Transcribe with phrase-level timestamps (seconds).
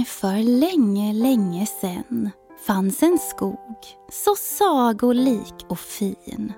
[0.00, 2.30] Gång för länge, länge sen
[2.66, 6.52] fanns en skog så sagolik och fin.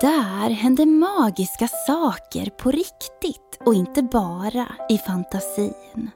[0.00, 6.10] Där hände magiska saker på riktigt och inte bara i fantasin.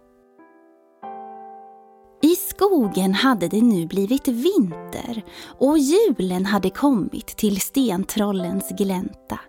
[2.22, 5.24] I skogen hade det nu blivit vinter
[5.58, 9.40] och julen hade kommit till stentrollens glänta.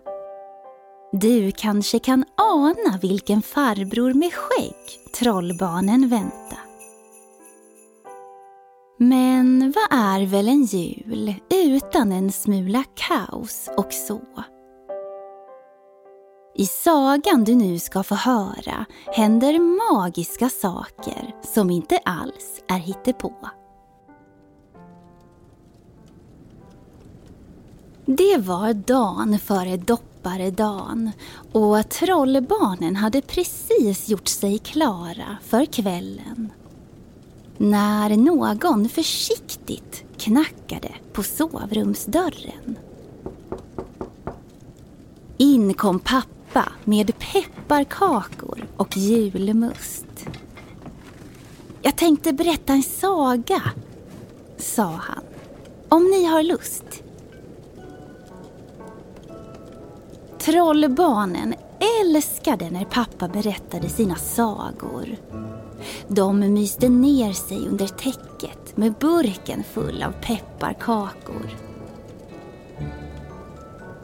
[1.12, 6.56] Du kanske kan ana vilken farbror med skägg trollbarnen vänta.
[8.98, 14.20] Men vad är väl en jul utan en smula kaos och så?
[16.54, 19.58] I sagan du nu ska få höra händer
[19.92, 23.34] magiska saker som inte alls är hittepå.
[28.06, 29.76] Det var dagen före
[30.26, 31.10] dopparedagen
[31.52, 36.52] och trollbarnen hade precis gjort sig klara för kvällen.
[37.58, 42.78] När någon försiktigt knackade på sovrumsdörren.
[45.38, 50.26] In kom pappa med pepparkakor och julmust.
[51.82, 53.62] Jag tänkte berätta en saga,
[54.58, 55.24] sa han.
[55.88, 56.85] Om ni har lust.
[60.46, 61.54] Trollbarnen
[62.02, 65.16] älskade när pappa berättade sina sagor.
[66.08, 71.50] De myste ner sig under täcket med burken full av pepparkakor.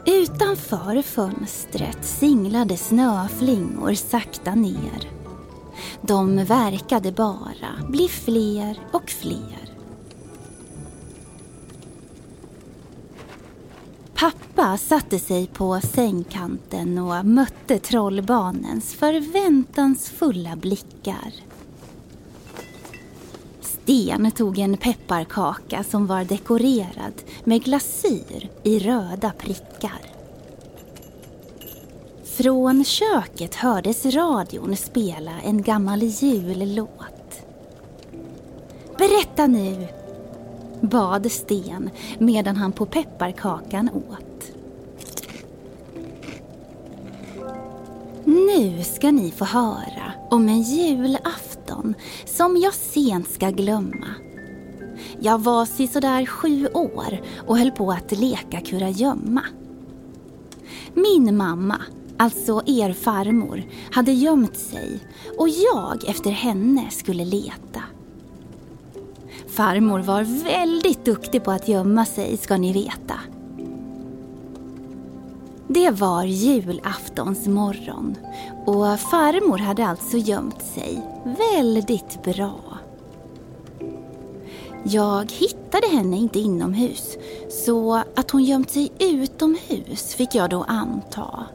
[0.05, 5.09] Utanför fönstret singlade snöflingor sakta ner.
[6.01, 9.72] De verkade bara bli fler och fler.
[14.63, 21.33] Pappa satte sig på sängkanten och mötte trollbarnens förväntansfulla blickar.
[23.61, 27.13] Sten tog en pepparkaka som var dekorerad
[27.43, 30.01] med glasyr i röda prickar.
[32.23, 37.45] Från köket hördes radion spela en gammal jullåt.
[38.97, 39.87] Berätta nu,
[40.81, 44.32] bad Sten medan han på pepparkakan åt.
[48.57, 54.07] Nu ska ni få höra om en julafton som jag sent ska glömma.
[55.19, 59.41] Jag var sådär sju år och höll på att leka kurragömma.
[60.93, 61.81] Min mamma,
[62.17, 64.99] alltså er farmor, hade gömt sig
[65.37, 67.83] och jag efter henne skulle leta.
[69.47, 73.19] Farmor var väldigt duktig på att gömma sig, ska ni veta.
[75.67, 78.15] Det var julaftons morgon
[78.65, 81.01] och farmor hade alltså gömt sig
[81.51, 82.59] väldigt bra.
[84.83, 87.17] Jag hittade henne inte inomhus
[87.65, 91.45] så att hon gömt sig utomhus fick jag då anta.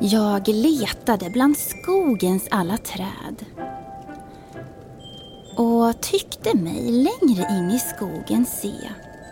[0.00, 3.44] Jag letade bland skogens alla träd
[5.56, 8.72] och tyckte mig längre in i skogen se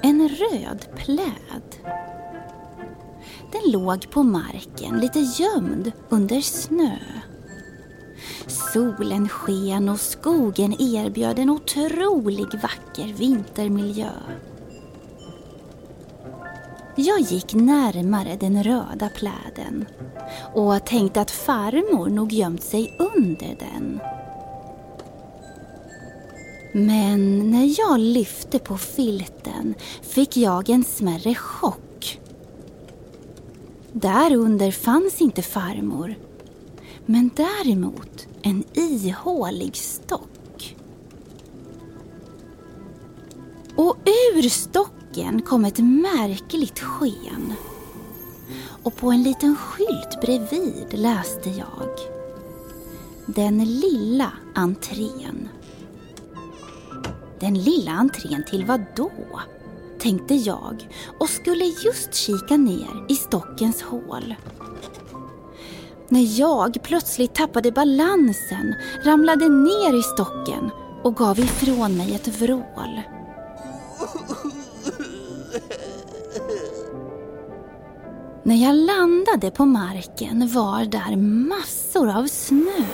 [0.02, 1.77] en röd pläd.
[3.52, 6.96] Den låg på marken, lite gömd under snö.
[8.46, 14.10] Solen sken och skogen erbjöd en otrolig vacker vintermiljö.
[16.96, 19.86] Jag gick närmare den röda pläden
[20.54, 24.00] och tänkte att farmor nog gömt sig under den.
[26.72, 32.20] Men när jag lyfte på filten fick jag en smärre chock.
[33.92, 36.14] Därunder fanns inte farmor,
[37.06, 40.76] men däremot en ihålig stock.
[43.76, 43.96] Och
[44.34, 47.52] ur stocken kom ett märkligt sken.
[48.82, 51.98] Och på en liten skylt bredvid läste jag
[53.26, 55.48] Den lilla entrén.
[57.40, 59.10] Den lilla entrén till vad då?
[59.98, 60.88] tänkte jag
[61.18, 64.34] och skulle just kika ner i stockens hål.
[66.08, 68.74] När jag plötsligt tappade balansen,
[69.04, 70.70] ramlade ner i stocken
[71.02, 73.00] och gav ifrån mig ett vrål.
[78.42, 82.84] När jag landade på marken var där massor av snö.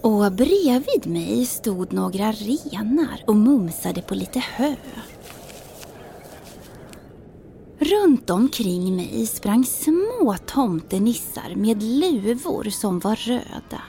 [0.00, 4.74] Och bredvid mig stod några renar och mumsade på lite hö.
[7.78, 13.82] Runt omkring mig sprang små tomtenissar med luvor som var röda.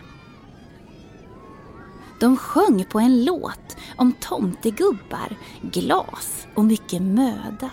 [2.19, 7.71] De sjöng på en låt om tomtegubbar, glas och mycket möda.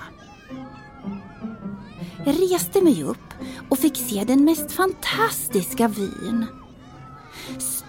[2.25, 3.35] Jag reste mig upp
[3.69, 6.47] och fick se den mest fantastiska vyn.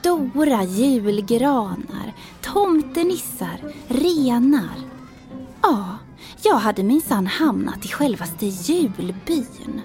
[0.07, 4.75] Stora julgranar, tomtenissar, renar.
[5.61, 5.97] Ja,
[6.43, 9.81] jag hade minsann hamnat i självaste julbyn.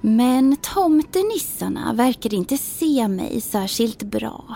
[0.00, 4.54] Men tomtenissarna verkade inte se mig särskilt bra.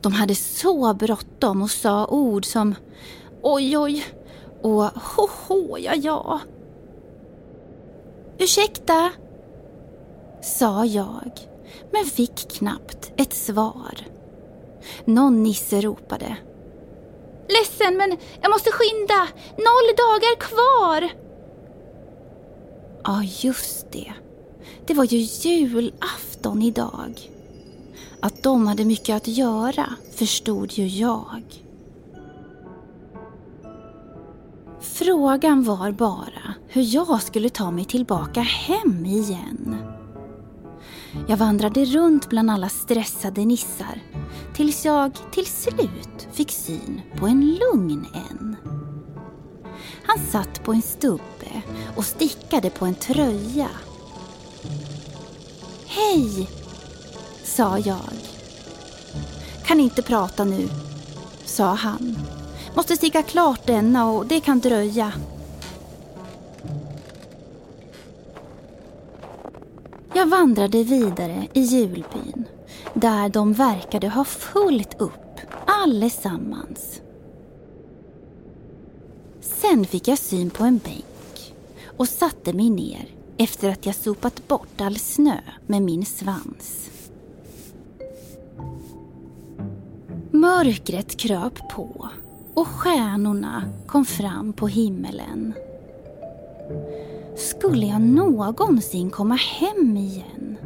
[0.00, 2.74] De hade så bråttom och sa ord som
[3.42, 4.04] oj oj
[4.62, 6.40] och ho ho ja ja.
[8.38, 9.10] Ursäkta,
[10.46, 11.30] sa jag,
[11.92, 13.94] men fick knappt ett svar.
[15.04, 16.36] Någon nisse ropade.
[17.48, 19.28] Ledsen, men jag måste skynda.
[19.56, 21.10] Noll dagar kvar.
[23.04, 24.12] Ja, just det.
[24.86, 27.30] Det var ju julafton idag.
[28.20, 31.42] Att de hade mycket att göra förstod ju jag.
[34.80, 39.95] Frågan var bara hur jag skulle ta mig tillbaka hem igen.
[41.28, 44.02] Jag vandrade runt bland alla stressade nissar
[44.54, 48.56] tills jag till slut fick syn på en lugn en.
[50.02, 51.62] Han satt på en stubbe
[51.96, 53.68] och stickade på en tröja.
[55.86, 56.48] Hej,
[57.44, 58.12] sa jag.
[59.64, 60.68] Kan inte prata nu,
[61.44, 62.18] sa han.
[62.74, 65.12] Måste sticka klart denna och det kan dröja.
[70.26, 72.44] Vandrade vidare i julbyn
[72.94, 77.00] där de verkade ha fullt upp allesammans.
[79.40, 81.54] Sen fick jag syn på en bänk
[81.96, 86.90] och satte mig ner efter att jag sopat bort all snö med min svans.
[90.30, 92.08] Mörkret kröp på
[92.54, 95.54] och stjärnorna kom fram på himmelen.
[97.36, 100.56] Skulle jag någonsin komma hem igen?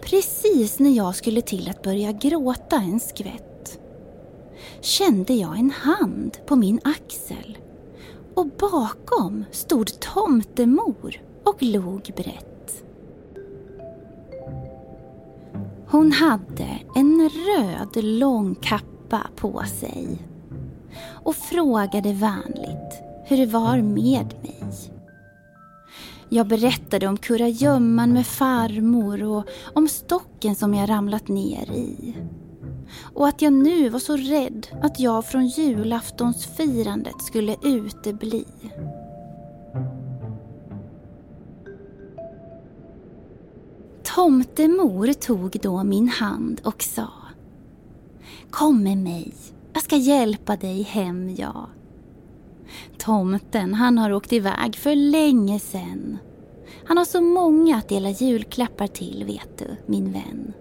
[0.00, 3.78] Precis när jag skulle till att börja gråta en skvätt
[4.80, 7.58] kände jag en hand på min axel
[8.34, 12.84] och bakom stod tomtemor och log brett.
[15.86, 20.18] Hon hade en röd lång kappa på sig
[21.24, 24.64] och frågade vänligt hur det var med mig.
[26.28, 32.16] Jag berättade om kurragömman med farmor och om stocken som jag ramlat ner i.
[33.14, 38.44] Och att jag nu var så rädd att jag från julaftonsfirandet skulle utebli.
[44.02, 47.08] Tomtemor tog då min hand och sa
[48.50, 49.34] Kom med mig,
[49.72, 51.68] jag ska hjälpa dig hem, ja.
[52.98, 56.18] Tomten, han har åkt iväg för länge sen.
[56.84, 60.52] Han har så många att dela julklappar till, vet du, min vän.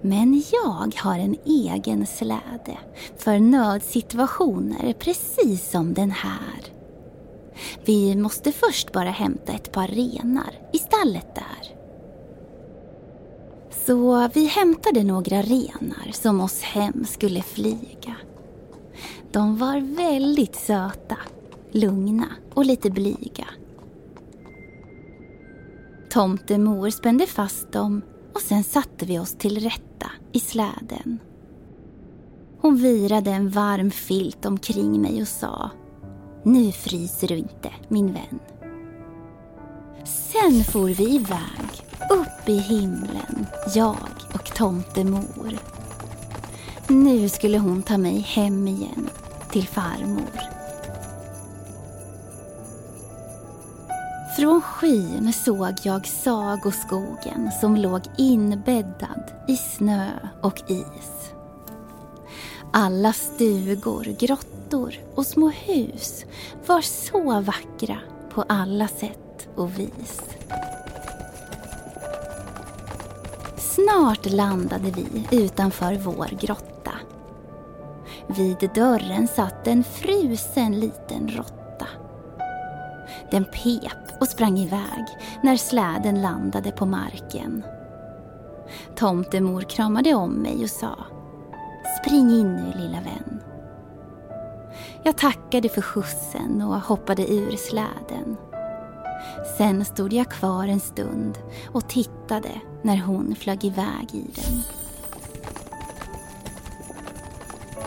[0.00, 2.78] Men jag har en egen släde
[3.16, 6.64] för nödsituationer precis som den här.
[7.84, 11.55] Vi måste först bara hämta ett par renar i stallet där.
[13.86, 18.16] Så vi hämtade några renar som oss hem skulle flyga.
[19.32, 21.16] De var väldigt söta,
[21.72, 23.46] lugna och lite blyga.
[26.10, 28.02] Tomtemor spände fast dem
[28.34, 31.18] och sen satte vi oss till rätta i släden.
[32.60, 35.70] Hon virade en varm filt omkring mig och sa
[36.42, 38.38] Nu fryser du inte, min vän.
[40.04, 45.58] Sen for vi iväg, upp i himlen, jag och tomtemor.
[46.88, 49.10] Nu skulle hon ta mig hem igen
[49.50, 50.56] till farmor.
[54.36, 60.10] Från skyn såg jag sagoskogen som låg inbäddad i snö
[60.40, 61.32] och is.
[62.72, 66.24] Alla stugor, grottor och små hus
[66.66, 67.98] var så vackra
[68.34, 70.20] på alla sätt och vis.
[73.76, 76.92] Snart landade vi utanför vår grotta
[78.26, 81.86] vid dörren satt en frusen liten råtta.
[83.30, 85.04] Den pep och sprang iväg
[85.42, 87.64] när släden landade på marken.
[88.94, 90.96] Tomtemor kramade om mig och sa
[92.00, 93.42] Spring in nu lilla vän.
[95.02, 98.36] Jag tackade för skjutsen och hoppade ur släden.
[99.58, 101.38] Sen stod jag kvar en stund
[101.72, 102.50] och tittade
[102.82, 104.62] när hon flög iväg i den.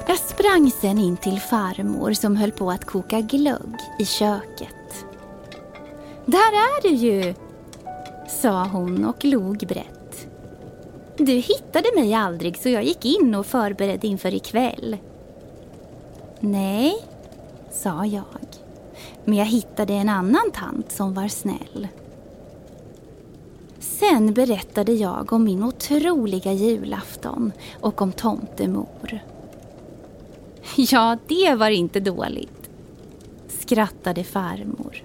[0.08, 5.06] Jag sprang sen in till farmor som höll på att koka glögg i köket.
[6.26, 7.34] Där är du ju,
[8.42, 10.28] sa hon och log brett.
[11.18, 14.98] Du hittade mig aldrig så jag gick in och förberedde inför ikväll.
[16.40, 17.06] Nej,
[17.72, 18.39] sa jag.
[19.30, 21.88] Men jag hittade en annan tant som var snäll.
[23.80, 29.20] Sen berättade jag om min otroliga julafton och om tomtemor.
[30.76, 32.70] Ja, det var inte dåligt,
[33.48, 35.04] skrattade farmor.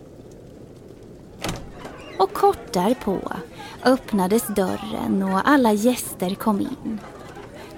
[2.18, 3.18] Och kort därpå
[3.84, 7.00] öppnades dörren och alla gäster kom in.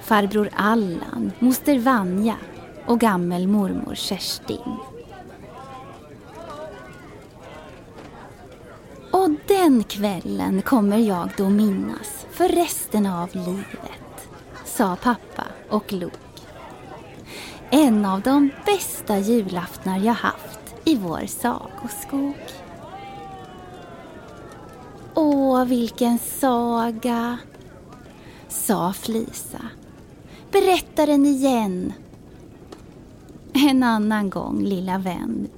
[0.00, 2.36] Farbror Allan, moster Vanja
[2.86, 4.76] och gammelmormor Kerstin.
[9.16, 9.30] Och
[9.62, 14.28] den kvällen kommer jag då minnas för resten av livet,
[14.64, 16.10] sa pappa och log.
[17.70, 22.34] En av de bästa julaftnar jag haft i vår sagoskog.
[25.14, 27.38] Åh, vilken saga,
[28.48, 29.62] sa Flisa.
[30.52, 31.92] Berätta den igen.
[33.52, 35.48] En annan gång, lilla vän.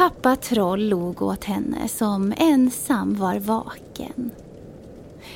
[0.00, 4.30] Pappa Troll log åt henne som ensam var vaken.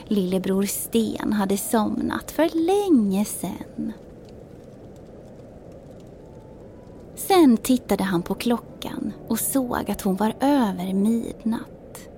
[0.04, 3.92] Lillebror Sten hade somnat för länge sen.
[7.14, 12.08] Sen tittade han på klockan och såg att hon var över midnatt.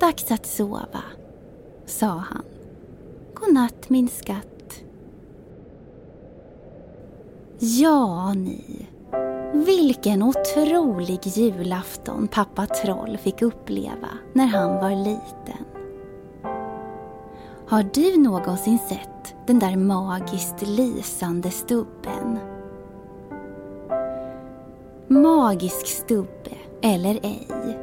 [0.00, 1.02] Dags att sova,
[1.86, 2.44] sa han.
[3.34, 4.82] Godnatt min skatt.
[7.58, 8.86] Ja, ni.
[9.52, 15.64] Vilken otrolig julafton pappa Troll fick uppleva när han var liten.
[17.68, 22.38] Har du någonsin sett den där magiskt lysande stubben?
[25.08, 26.50] Magisk stubbe
[26.82, 27.78] eller ej,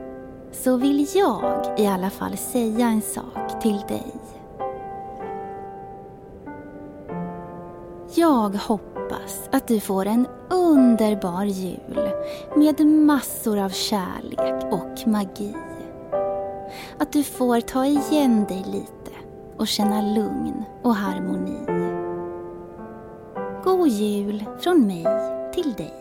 [0.51, 4.13] så vill jag i alla fall säga en sak till dig.
[8.15, 8.55] Jag
[9.13, 12.09] hoppas att du får en underbar jul
[12.55, 15.55] med massor av kärlek och magi.
[16.99, 19.11] Att du får ta igen dig lite
[19.57, 21.59] och känna lugn och harmoni.
[23.63, 25.05] God jul från mig
[25.53, 25.93] till dig.